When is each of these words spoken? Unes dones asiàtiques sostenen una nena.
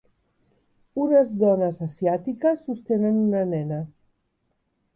Unes 1.03 1.29
dones 1.43 1.83
asiàtiques 1.89 2.65
sostenen 2.65 3.23
una 3.29 3.47
nena. 3.55 3.81